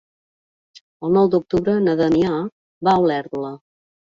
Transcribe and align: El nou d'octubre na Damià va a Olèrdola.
El 1.07 1.13
nou 1.17 1.29
d'octubre 1.35 1.75
na 1.89 1.95
Damià 2.01 2.33
va 2.89 2.97
a 2.97 3.05
Olèrdola. 3.05 3.55